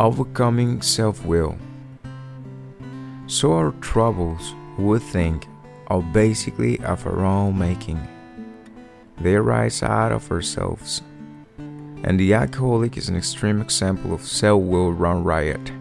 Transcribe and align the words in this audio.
overcoming 0.00 0.82
self 0.82 1.24
will. 1.24 1.56
So, 3.26 3.52
our 3.52 3.72
troubles, 3.80 4.54
we 4.78 4.98
think, 4.98 5.46
are 5.88 6.02
basically 6.02 6.78
of 6.80 7.06
our 7.06 7.24
own 7.24 7.58
making. 7.58 8.00
They 9.20 9.34
arise 9.34 9.82
out 9.82 10.12
of 10.12 10.30
ourselves. 10.30 11.02
And 11.58 12.20
the 12.20 12.34
alcoholic 12.34 12.96
is 12.96 13.08
an 13.08 13.16
extreme 13.16 13.60
example 13.60 14.12
of 14.12 14.22
self 14.22 14.62
will 14.62 14.92
run 14.92 15.24
riot, 15.24 15.72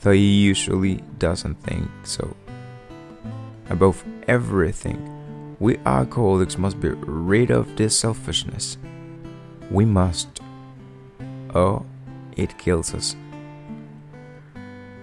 though 0.00 0.12
he 0.12 0.42
usually 0.42 0.96
doesn't 1.18 1.62
think 1.62 1.88
so. 2.02 2.34
Above 3.70 4.04
everything, 4.26 5.56
we 5.60 5.78
alcoholics 5.86 6.58
must 6.58 6.80
be 6.80 6.88
rid 6.88 7.50
of 7.50 7.76
this 7.76 7.98
selfishness. 7.98 8.78
We 9.70 9.84
must, 9.84 10.40
or 11.54 11.84
it 12.36 12.56
kills 12.58 12.94
us. 12.94 13.16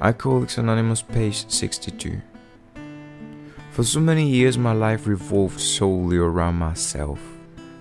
Alcoholics 0.00 0.58
Anonymous, 0.58 1.02
page 1.02 1.48
62. 1.50 2.20
For 3.70 3.82
so 3.82 4.00
many 4.00 4.28
years, 4.28 4.56
my 4.56 4.72
life 4.72 5.06
revolved 5.06 5.60
solely 5.60 6.16
around 6.16 6.54
myself. 6.54 7.20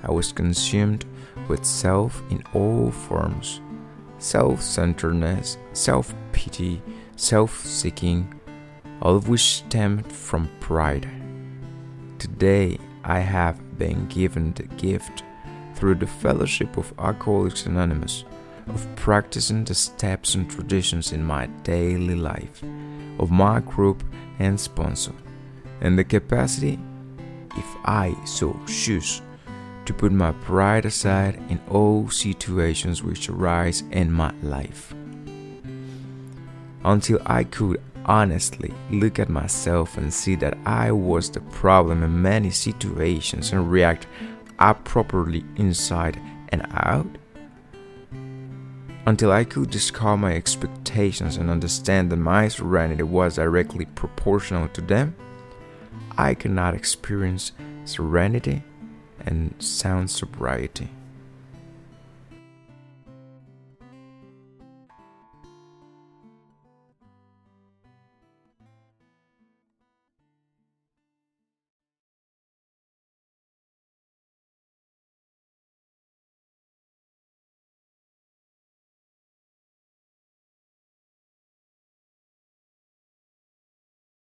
I 0.03 0.11
was 0.11 0.31
consumed 0.31 1.05
with 1.47 1.65
self 1.65 2.21
in 2.29 2.43
all 2.53 2.91
forms 2.91 3.61
self 4.17 4.61
centeredness, 4.61 5.57
self 5.73 6.13
pity, 6.31 6.81
self 7.15 7.65
seeking, 7.65 8.33
all 9.01 9.15
of 9.15 9.29
which 9.29 9.41
stemmed 9.41 10.11
from 10.11 10.49
pride. 10.59 11.07
Today, 12.17 12.77
I 13.03 13.19
have 13.19 13.77
been 13.77 14.07
given 14.07 14.53
the 14.53 14.63
gift 14.63 15.23
through 15.75 15.95
the 15.95 16.07
fellowship 16.07 16.77
of 16.77 16.93
Alcoholics 16.97 17.65
Anonymous 17.65 18.25
of 18.67 18.87
practicing 18.95 19.63
the 19.63 19.75
steps 19.75 20.35
and 20.35 20.49
traditions 20.49 21.11
in 21.11 21.23
my 21.23 21.45
daily 21.63 22.15
life, 22.15 22.63
of 23.19 23.31
my 23.31 23.59
group 23.59 24.03
and 24.39 24.59
sponsor, 24.59 25.13
and 25.81 25.97
the 25.97 26.03
capacity, 26.03 26.79
if 27.55 27.75
I 27.85 28.15
so 28.25 28.59
choose, 28.67 29.21
to 29.85 29.93
put 29.93 30.11
my 30.11 30.31
pride 30.31 30.85
aside 30.85 31.35
in 31.49 31.59
all 31.69 32.09
situations 32.09 33.03
which 33.03 33.29
arise 33.29 33.83
in 33.91 34.11
my 34.11 34.33
life. 34.41 34.93
Until 36.83 37.19
I 37.25 37.43
could 37.43 37.81
honestly 38.05 38.73
look 38.91 39.19
at 39.19 39.29
myself 39.29 39.97
and 39.97 40.13
see 40.13 40.35
that 40.35 40.57
I 40.65 40.91
was 40.91 41.29
the 41.29 41.41
problem 41.41 42.03
in 42.03 42.21
many 42.21 42.51
situations 42.51 43.51
and 43.51 43.71
react 43.71 44.07
appropriately 44.59 45.43
inside 45.55 46.19
and 46.49 46.65
out. 46.71 47.07
Until 49.07 49.31
I 49.31 49.43
could 49.43 49.69
discover 49.69 50.17
my 50.17 50.33
expectations 50.33 51.37
and 51.37 51.51
understand 51.51 52.11
that 52.11 52.17
my 52.17 52.47
serenity 52.47 53.03
was 53.03 53.35
directly 53.35 53.85
proportional 53.85 54.67
to 54.69 54.81
them, 54.81 55.15
I 56.17 56.33
could 56.33 56.51
not 56.51 56.73
experience 56.73 57.51
serenity 57.83 58.63
and 59.19 59.53
sound 59.59 60.09
sobriety. 60.09 60.89